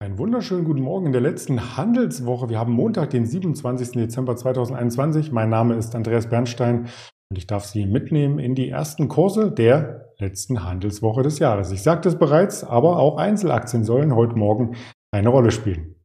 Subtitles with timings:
[0.00, 2.48] Einen wunderschönen guten Morgen in der letzten Handelswoche.
[2.48, 3.90] Wir haben Montag, den 27.
[3.90, 5.32] Dezember 2021.
[5.32, 6.86] Mein Name ist Andreas Bernstein
[7.30, 11.72] und ich darf Sie mitnehmen in die ersten Kurse der letzten Handelswoche des Jahres.
[11.72, 14.76] Ich sagte es bereits, aber auch Einzelaktien sollen heute Morgen
[15.10, 15.96] eine Rolle spielen.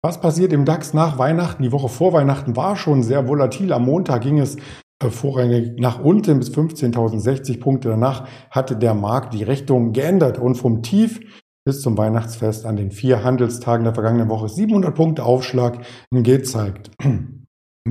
[0.00, 1.64] Was passiert im DAX nach Weihnachten?
[1.64, 3.72] Die Woche vor Weihnachten war schon sehr volatil.
[3.72, 4.56] Am Montag ging es
[5.02, 7.88] äh, vorrangig nach unten bis 15.060 Punkte.
[7.88, 11.18] Danach hatte der Markt die Richtung geändert und vom Tief
[11.64, 16.92] bis zum Weihnachtsfest an den vier Handelstagen der vergangenen Woche 700 Punkte Aufschlag gezeigt.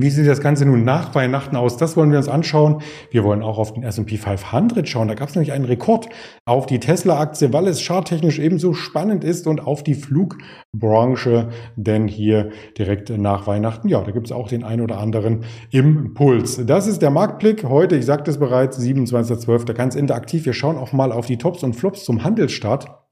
[0.00, 1.76] Wie sieht das Ganze nun nach Weihnachten aus?
[1.76, 2.82] Das wollen wir uns anschauen.
[3.10, 5.08] Wir wollen auch auf den S&P 500 schauen.
[5.08, 6.08] Da gab es nämlich einen Rekord
[6.44, 12.50] auf die Tesla-Aktie, weil es charttechnisch ebenso spannend ist und auf die Flugbranche, denn hier
[12.76, 16.64] direkt nach Weihnachten, ja, da gibt es auch den ein oder anderen Impuls.
[16.64, 19.72] Das ist der Marktblick heute, ich sagte es bereits, 27.12.
[19.72, 20.46] ganz interaktiv.
[20.46, 23.07] Wir schauen auch mal auf die Tops und Flops zum Handelsstart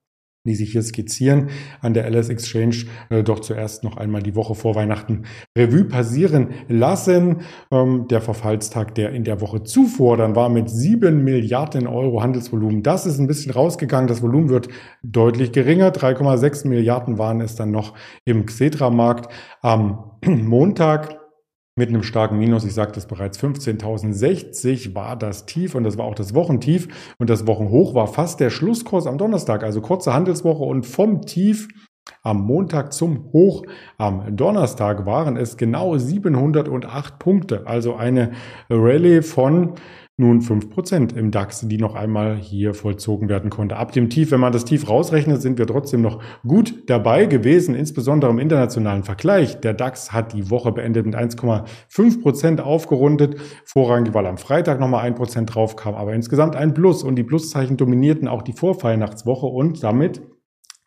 [0.46, 1.48] die sich hier skizzieren
[1.80, 5.24] an der LS Exchange, äh, doch zuerst noch einmal die Woche vor Weihnachten
[5.56, 7.42] Revue passieren lassen.
[7.70, 12.82] Ähm, der Verfallstag, der in der Woche zuvor dann war mit sieben Milliarden Euro Handelsvolumen.
[12.82, 14.08] Das ist ein bisschen rausgegangen.
[14.08, 14.68] Das Volumen wird
[15.02, 15.90] deutlich geringer.
[15.90, 17.94] 3,6 Milliarden waren es dann noch
[18.24, 21.25] im Xetra-Markt am Montag
[21.78, 22.64] mit einem starken Minus.
[22.64, 27.14] Ich sagte es bereits, 15.060 war das Tief und das war auch das Wochentief.
[27.18, 31.68] Und das Wochenhoch war fast der Schlusskurs am Donnerstag, also kurze Handelswoche und vom Tief
[32.22, 33.64] am Montag zum Hoch
[33.98, 38.32] am Donnerstag waren es genau 708 Punkte, also eine
[38.70, 39.74] Rallye von
[40.18, 43.76] nun 5% im DAX, die noch einmal hier vollzogen werden konnte.
[43.76, 47.74] Ab dem Tief, wenn man das Tief rausrechnet, sind wir trotzdem noch gut dabei gewesen,
[47.74, 49.60] insbesondere im internationalen Vergleich.
[49.60, 55.44] Der DAX hat die Woche beendet mit 1,5% aufgerundet, vorrangig, weil am Freitag nochmal 1%
[55.44, 60.22] drauf kam, aber insgesamt ein Plus und die Pluszeichen dominierten auch die Vorfeiernachtswoche und damit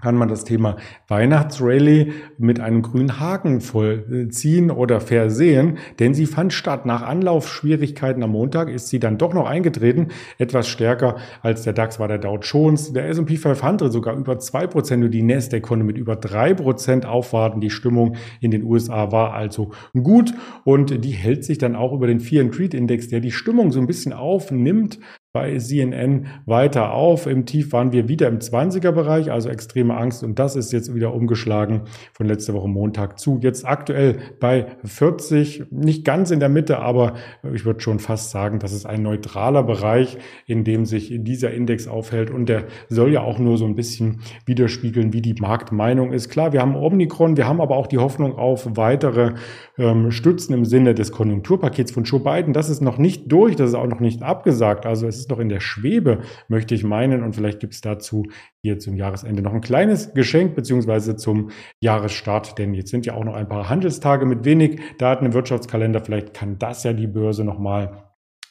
[0.02, 0.78] kann man das Thema
[1.10, 6.86] Weihnachtsrallye mit einem grünen Haken vollziehen oder versehen, denn sie fand statt.
[6.86, 10.08] Nach Anlaufschwierigkeiten am Montag ist sie dann doch noch eingetreten.
[10.38, 15.04] Etwas stärker als der DAX war der Dow Jones, der S&P 500 sogar über 2%
[15.04, 17.60] und die Nasdaq konnte mit über 3% aufwarten.
[17.60, 19.72] Die Stimmung in den USA war also
[20.02, 20.34] gut
[20.64, 23.74] und die hält sich dann auch über den Fear and Greed Index, der die Stimmung
[23.74, 24.98] so ein bisschen aufnimmt,
[25.32, 27.28] bei CNN weiter auf.
[27.28, 30.24] Im Tief waren wir wieder im 20er-Bereich, also extreme Angst.
[30.24, 33.38] Und das ist jetzt wieder umgeschlagen von letzter Woche Montag zu.
[33.42, 37.14] Jetzt aktuell bei 40, nicht ganz in der Mitte, aber
[37.54, 41.88] ich würde schon fast sagen, das ist ein neutraler Bereich, in dem sich dieser Index
[41.88, 42.32] aufhält.
[42.32, 46.30] Und der soll ja auch nur so ein bisschen widerspiegeln, wie die Marktmeinung ist.
[46.30, 49.34] Klar, wir haben Omikron, wir haben aber auch die Hoffnung auf weitere
[49.80, 52.54] ähm, Stützen im Sinne des Konjunkturpakets von Joe Biden.
[52.54, 54.86] Das ist noch nicht durch, das ist auch noch nicht abgesagt.
[54.86, 56.20] Also es ist noch in der Schwebe,
[56.50, 57.24] möchte ich meinen.
[57.24, 58.28] Und vielleicht gibt es dazu
[58.62, 62.58] hier zum Jahresende noch ein kleines Geschenk beziehungsweise zum Jahresstart.
[62.58, 66.02] Denn jetzt sind ja auch noch ein paar Handelstage mit wenig Daten im Wirtschaftskalender.
[66.02, 68.04] Vielleicht kann das ja die Börse nochmal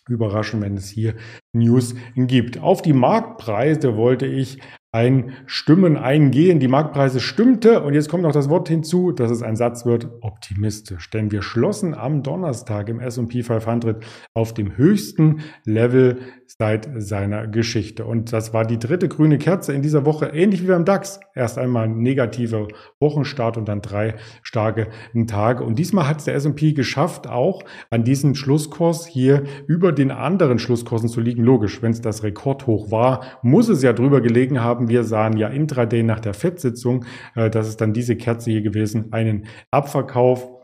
[0.08, 1.14] überraschen, wenn es hier
[1.52, 2.58] News gibt.
[2.58, 4.58] Auf die Marktpreise wollte ich
[4.90, 6.60] ein Stimmen eingehen.
[6.60, 10.08] Die Marktpreise stimmte und jetzt kommt noch das Wort hinzu, dass es ein Satz wird,
[10.22, 11.10] optimistisch.
[11.10, 16.18] Denn wir schlossen am Donnerstag im S&P 500 auf dem höchsten Level
[16.58, 18.04] seit seiner Geschichte.
[18.06, 21.20] Und das war die dritte grüne Kerze in dieser Woche, ähnlich wie beim DAX.
[21.34, 22.68] Erst einmal negativer
[23.00, 24.88] Wochenstart und dann drei starke
[25.26, 25.62] Tage.
[25.62, 30.58] Und diesmal hat es der S&P geschafft, auch an diesem Schlusskurs hier über den anderen
[30.58, 31.42] Schlusskursen zu liegen.
[31.42, 34.88] Logisch, wenn es das Rekordhoch war, muss es ja drüber gelegen haben.
[34.88, 37.04] Wir sahen ja intraday nach der FED-Sitzung,
[37.34, 40.57] äh, das ist dann diese Kerze hier gewesen, einen Abverkauf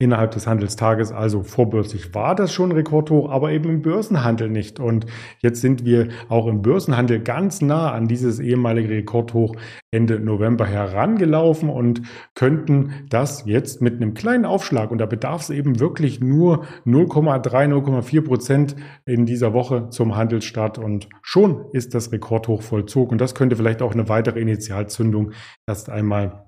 [0.00, 4.80] innerhalb des Handelstages, also vorbörslich war das schon rekordhoch, aber eben im Börsenhandel nicht.
[4.80, 5.06] Und
[5.38, 9.54] jetzt sind wir auch im Börsenhandel ganz nah an dieses ehemalige Rekordhoch
[9.92, 12.02] Ende November herangelaufen und
[12.34, 17.68] könnten das jetzt mit einem kleinen Aufschlag, und da bedarf es eben wirklich nur 0,3,
[17.68, 18.76] 0,4 Prozent
[19.06, 23.12] in dieser Woche zum Handelsstart und schon ist das Rekordhoch vollzogen.
[23.12, 25.30] Und das könnte vielleicht auch eine weitere Initialzündung
[25.66, 26.43] erst einmal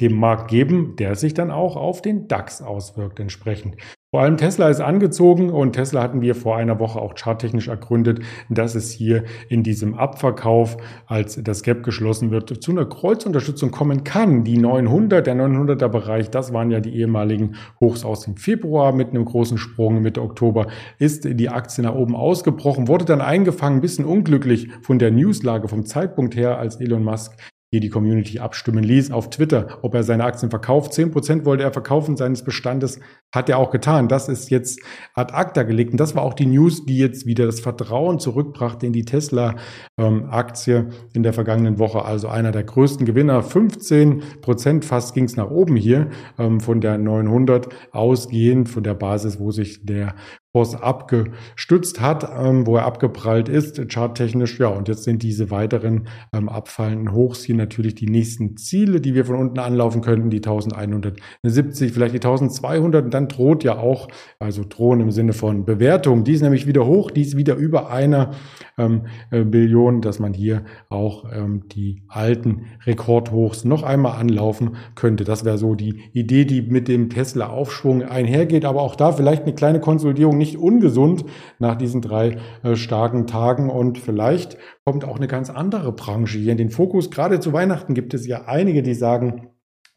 [0.00, 3.76] dem Markt geben, der sich dann auch auf den DAX auswirkt entsprechend.
[4.14, 8.20] Vor allem Tesla ist angezogen und Tesla hatten wir vor einer Woche auch charttechnisch ergründet,
[8.50, 14.04] dass es hier in diesem Abverkauf, als das Gap geschlossen wird, zu einer Kreuzunterstützung kommen
[14.04, 14.44] kann.
[14.44, 19.08] Die 900, der 900er Bereich, das waren ja die ehemaligen Hochs aus dem Februar mit
[19.08, 20.66] einem großen Sprung Mitte Oktober,
[20.98, 25.68] ist die Aktie nach oben ausgebrochen, wurde dann eingefangen, ein bisschen unglücklich von der Newslage
[25.68, 27.32] vom Zeitpunkt her, als Elon Musk
[27.72, 30.92] hier die Community abstimmen ließ auf Twitter, ob er seine Aktien verkauft.
[30.92, 33.00] Zehn Prozent wollte er verkaufen seines Bestandes,
[33.32, 34.08] hat er auch getan.
[34.08, 34.80] Das ist jetzt
[35.14, 35.92] ad acta gelegt.
[35.92, 40.76] Und das war auch die News, die jetzt wieder das Vertrauen zurückbrachte in die Tesla-Aktie
[40.76, 42.04] ähm, in der vergangenen Woche.
[42.04, 43.42] Also einer der größten Gewinner.
[43.42, 48.94] 15 Prozent fast ging es nach oben hier ähm, von der 900 ausgehend von der
[48.94, 50.14] Basis, wo sich der
[50.52, 54.58] Kurs abgestützt hat, ähm, wo er abgeprallt ist, charttechnisch.
[54.60, 59.24] Ja, und jetzt sind diese weiteren abfallenden Hochs hier natürlich die nächsten Ziele, die wir
[59.24, 63.06] von unten anlaufen könnten, die 1170, vielleicht die 1200.
[63.06, 64.08] Und dann droht ja auch,
[64.38, 67.90] also drohen im Sinne von Bewertung, die ist nämlich wieder hoch, die ist wieder über
[67.90, 68.32] einer
[68.78, 75.24] ähm, äh, Billion, dass man hier auch ähm, die alten Rekordhochs noch einmal anlaufen könnte.
[75.24, 78.64] Das wäre so die Idee, die mit dem Tesla-Aufschwung einhergeht.
[78.64, 81.24] Aber auch da vielleicht eine kleine Konsolidierung nicht ungesund
[81.58, 86.52] nach diesen drei äh, starken Tagen und vielleicht kommt auch eine ganz andere Branche hier
[86.52, 87.10] in den Fokus.
[87.10, 89.48] Gerade zu Weihnachten gibt es ja einige, die sagen,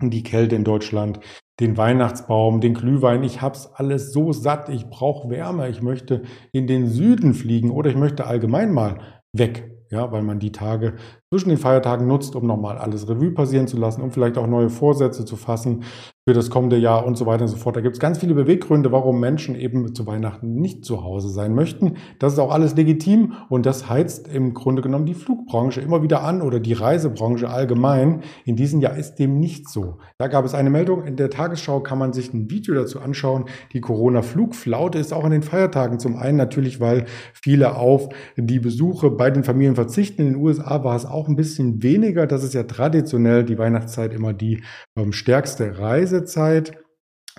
[0.01, 1.19] die Kälte in Deutschland,
[1.60, 6.68] den Weihnachtsbaum, den Glühwein, ich hab's alles so satt, ich brauche Wärme, ich möchte in
[6.68, 9.00] den Süden fliegen oder ich möchte allgemein mal
[9.31, 10.96] weg, ja, weil man die Tage
[11.35, 14.69] zwischen den Feiertagen nutzt, um nochmal alles Revue passieren zu lassen, um vielleicht auch neue
[14.69, 15.83] Vorsätze zu fassen
[16.27, 17.75] für das kommende Jahr und so weiter und so fort.
[17.75, 21.53] Da gibt es ganz viele Beweggründe, warum Menschen eben zu Weihnachten nicht zu Hause sein
[21.53, 21.97] möchten.
[22.17, 26.23] Das ist auch alles legitim und das heizt im Grunde genommen die Flugbranche immer wieder
[26.23, 28.21] an oder die Reisebranche allgemein.
[28.43, 29.97] In diesem Jahr ist dem nicht so.
[30.17, 33.45] Da gab es eine Meldung in der Tagesschau, kann man sich ein Video dazu anschauen.
[33.73, 35.99] Die Corona-Flugflaute ist auch an den Feiertagen.
[35.99, 40.23] Zum einen natürlich, weil viele auf die Besuche bei den Familien verzichten.
[40.23, 42.27] In den USA war es auch ein bisschen weniger.
[42.27, 44.63] Das ist ja traditionell die Weihnachtszeit immer die
[44.98, 45.86] ähm, stärkste Reise.
[46.16, 46.77] Reisezeit.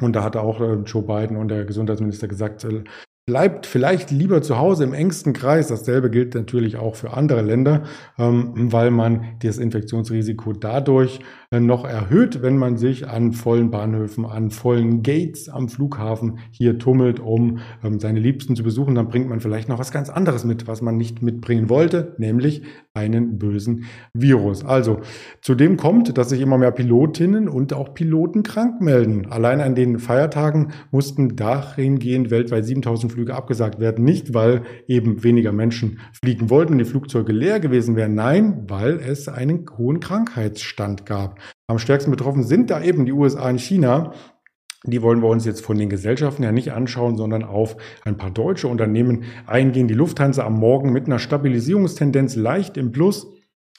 [0.01, 2.85] Und da hat auch äh, Joe Biden und der Gesundheitsminister gesagt, äh,
[3.27, 5.67] bleibt vielleicht lieber zu Hause im engsten Kreis.
[5.67, 7.83] Dasselbe gilt natürlich auch für andere Länder,
[8.21, 11.19] ähm, weil man das Infektionsrisiko dadurch
[11.51, 16.79] äh, noch erhöht, wenn man sich an vollen Bahnhöfen, an vollen Gates am Flughafen hier
[16.79, 18.95] tummelt, um ähm, seine Liebsten zu besuchen.
[18.95, 22.63] Dann bringt man vielleicht noch was ganz anderes mit, was man nicht mitbringen wollte, nämlich
[22.95, 24.65] einen bösen Virus.
[24.65, 25.01] Also
[25.43, 29.27] zudem kommt, dass sich immer mehr Pilotinnen und auch Piloten krank melden.
[29.31, 34.05] Allein an den Feiertagen mussten dahingehend weltweit 7000 Flüge abgesagt werden.
[34.05, 38.15] Nicht, weil eben weniger Menschen fliegen wollten und die Flugzeuge leer gewesen wären.
[38.15, 41.39] Nein, weil es einen hohen Krankheitsstand gab.
[41.67, 44.13] Am stärksten betroffen sind da eben die USA und China.
[44.85, 48.31] Die wollen wir uns jetzt von den Gesellschaften ja nicht anschauen, sondern auf ein paar
[48.31, 49.89] deutsche Unternehmen eingehen.
[49.89, 53.27] Die Lufthansa am Morgen mit einer Stabilisierungstendenz leicht im Plus.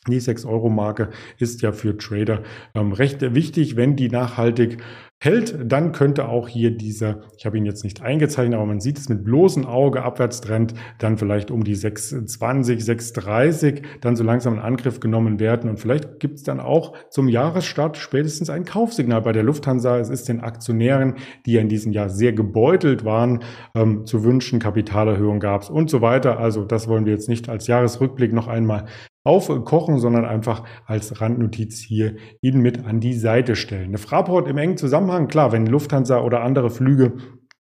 [0.08, 2.44] Die 6-Euro-Marke ist ja für Trader
[2.76, 4.78] ähm, recht wichtig, wenn die nachhaltig
[5.20, 9.00] hält, dann könnte auch hier dieser, ich habe ihn jetzt nicht eingezeichnet, aber man sieht
[9.00, 14.60] es mit bloßem Auge, Abwärtstrend, dann vielleicht um die 620, 630, dann so langsam in
[14.60, 15.70] Angriff genommen werden.
[15.72, 19.98] Und vielleicht gibt es dann auch zum Jahresstart spätestens ein Kaufsignal bei der Lufthansa.
[19.98, 21.16] Es ist den Aktionären,
[21.48, 23.44] die ja in diesem Jahr sehr gebeutelt waren,
[23.74, 26.40] ähm, zu wünschen, Kapitalerhöhung gab es und so weiter.
[26.40, 28.86] Also das wollen wir jetzt nicht als Jahresrückblick noch einmal
[29.28, 33.90] aufkochen, sondern einfach als Randnotiz hier Ihnen mit an die Seite stellen.
[33.90, 37.18] Eine Fraport im engen Zusammenhang, klar, wenn Lufthansa oder andere Flüge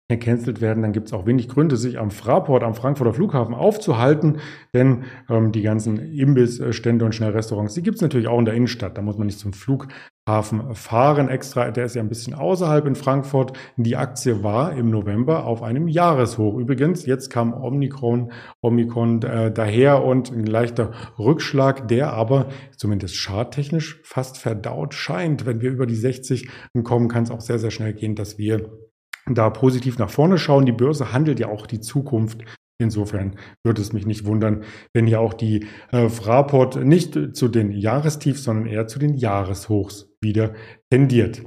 [0.10, 4.40] gecancelt werden, dann gibt es auch wenig Gründe, sich am Fraport, am Frankfurter Flughafen aufzuhalten,
[4.74, 8.98] denn ähm, die ganzen Imbissstände und Schnellrestaurants, die gibt es natürlich auch in der Innenstadt.
[8.98, 11.70] Da muss man nicht zum Flughafen fahren extra.
[11.70, 13.54] Der ist ja ein bisschen außerhalb in Frankfurt.
[13.78, 16.58] Die Aktie war im November auf einem Jahreshoch.
[16.58, 24.01] Übrigens, jetzt kam Omikron, Omikron äh, daher und ein leichter Rückschlag, der aber zumindest charttechnisch
[24.04, 25.46] fast verdaut scheint.
[25.46, 26.50] Wenn wir über die 60
[26.84, 28.88] kommen, kann es auch sehr, sehr schnell gehen, dass wir
[29.36, 30.65] da positiv nach vorne schauen.
[30.65, 32.43] Die Börse handelt ja auch die Zukunft.
[32.81, 37.71] Insofern würde es mich nicht wundern, wenn hier auch die äh, Fraport nicht zu den
[37.71, 40.53] Jahrestiefs, sondern eher zu den Jahreshochs wieder
[40.89, 41.43] tendiert.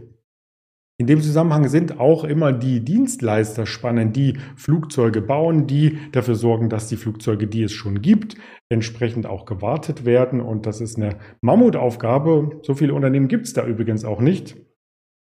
[1.01, 6.69] In dem Zusammenhang sind auch immer die Dienstleister spannend, die Flugzeuge bauen, die dafür sorgen,
[6.69, 8.37] dass die Flugzeuge, die es schon gibt,
[8.69, 10.41] entsprechend auch gewartet werden.
[10.41, 12.61] Und das ist eine Mammutaufgabe.
[12.63, 14.57] So viele Unternehmen gibt es da übrigens auch nicht.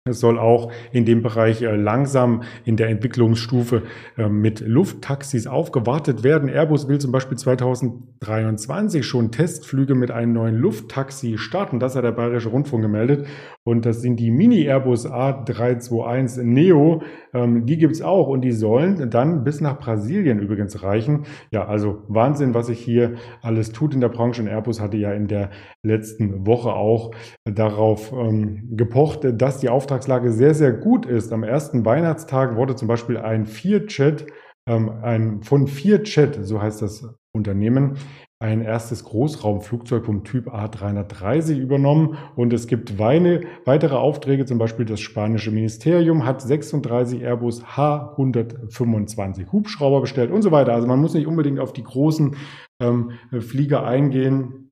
[0.08, 3.82] Es soll auch in dem Bereich äh, langsam in der Entwicklungsstufe
[4.20, 6.48] äh, mit Lufttaxis aufgewartet werden.
[6.48, 11.80] Airbus will zum Beispiel 2023 schon Testflüge mit einem neuen Lufttaxi starten.
[11.80, 13.26] Das hat der Bayerische Rundfunk gemeldet.
[13.66, 17.02] Und das sind die Mini-Airbus A321 Neo.
[17.34, 21.26] Ähm, die gibt's auch und die sollen dann bis nach Brasilien übrigens reichen.
[21.52, 24.42] Ja, also Wahnsinn, was sich hier alles tut in der Branche.
[24.42, 25.50] Und Airbus hatte ja in der
[25.82, 27.12] letzten Woche auch
[27.44, 31.32] darauf ähm, gepocht, dass die Auftrag Auftragslage sehr, sehr gut ist.
[31.32, 34.26] Am ersten Weihnachtstag wurde zum Beispiel ein Vier-Chat,
[34.68, 37.98] ähm, ein von Vier-Chat, so heißt das Unternehmen,
[38.40, 42.18] ein erstes Großraumflugzeug vom Typ A330 übernommen.
[42.36, 49.52] Und es gibt weine, weitere Aufträge, zum Beispiel das spanische Ministerium hat 36 Airbus H125
[49.52, 50.74] Hubschrauber bestellt und so weiter.
[50.74, 52.36] Also man muss nicht unbedingt auf die großen
[52.82, 54.72] ähm, Flieger eingehen,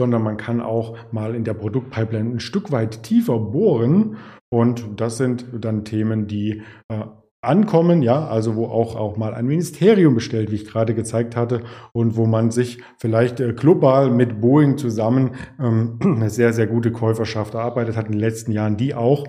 [0.00, 4.16] sondern man kann auch mal in der Produktpipeline ein Stück weit tiefer bohren.
[4.48, 7.04] Und das sind dann Themen, die äh,
[7.40, 11.62] ankommen, ja, also wo auch, auch mal ein Ministerium bestellt, wie ich gerade gezeigt hatte,
[11.92, 16.90] und wo man sich vielleicht äh, global mit Boeing zusammen ähm, eine sehr, sehr gute
[16.90, 19.24] Käuferschaft erarbeitet hat in den letzten Jahren, die auch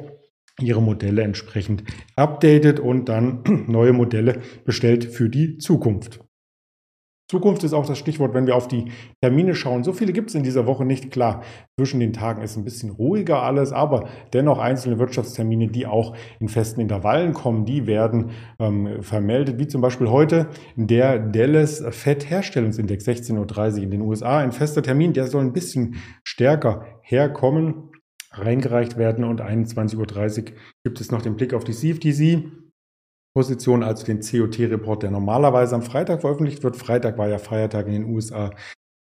[0.59, 1.83] ihre Modelle entsprechend
[2.15, 6.19] updatet und dann neue Modelle bestellt für die Zukunft.
[7.29, 8.85] Zukunft ist auch das Stichwort, wenn wir auf die
[9.21, 9.83] Termine schauen.
[9.83, 11.11] So viele gibt es in dieser Woche nicht.
[11.11, 11.43] Klar,
[11.79, 16.49] zwischen den Tagen ist ein bisschen ruhiger alles, aber dennoch einzelne Wirtschaftstermine, die auch in
[16.49, 23.07] festen Intervallen kommen, die werden ähm, vermeldet, wie zum Beispiel heute der Dallas Fed Herstellungsindex
[23.07, 24.39] 16.30 Uhr in den USA.
[24.39, 27.91] Ein fester Termin, der soll ein bisschen stärker herkommen,
[28.31, 32.68] reingereicht werden und 21.30 Uhr gibt es noch den Blick auf die CFTC.
[33.39, 36.75] Position, also den COT-Report, der normalerweise am Freitag veröffentlicht wird.
[36.75, 38.49] Freitag war ja Feiertag in den USA.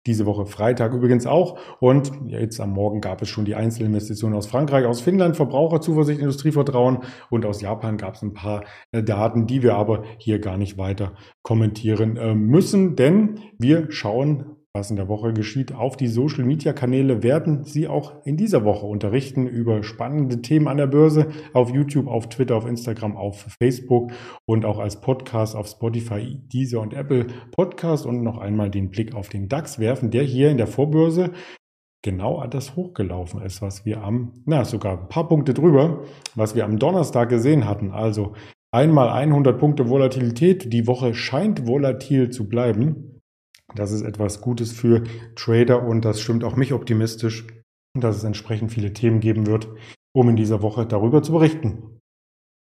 [0.07, 1.59] Diese Woche Freitag übrigens auch.
[1.81, 6.99] Und jetzt am Morgen gab es schon die Einzelinvestitionen aus Frankreich, aus Finnland, Verbraucherzuversicht, Industrievertrauen
[7.31, 10.79] und aus Japan gab es ein paar äh, Daten, die wir aber hier gar nicht
[10.79, 15.75] weiter kommentieren äh, müssen, denn wir schauen was in der Woche geschieht.
[15.75, 20.87] Auf die Social-Media-Kanäle werden Sie auch in dieser Woche unterrichten über spannende Themen an der
[20.87, 24.13] Börse auf YouTube, auf Twitter, auf Instagram, auf Facebook
[24.47, 29.15] und auch als Podcast auf Spotify, Deezer und Apple Podcast und noch einmal den Blick
[29.15, 31.33] auf den DAX werfen, der hier in der Vorbörse
[32.03, 36.65] genau das hochgelaufen ist, was wir am, na sogar ein paar Punkte drüber, was wir
[36.65, 37.91] am Donnerstag gesehen hatten.
[37.91, 38.35] Also
[38.71, 40.73] einmal 100 Punkte Volatilität.
[40.73, 43.18] Die Woche scheint volatil zu bleiben.
[43.75, 47.47] Das ist etwas Gutes für Trader und das stimmt auch mich optimistisch,
[47.95, 49.69] dass es entsprechend viele Themen geben wird,
[50.15, 52.01] um in dieser Woche darüber zu berichten.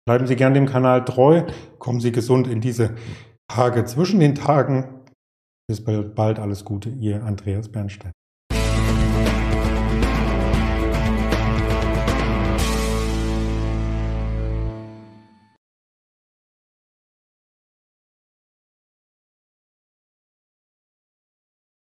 [0.06, 1.44] Bleiben Sie gern dem Kanal treu,
[1.78, 2.94] kommen Sie gesund in diese
[3.48, 5.00] Tage zwischen den Tagen.
[5.66, 8.12] Bis bald, alles Gute, Ihr Andreas Bernstein.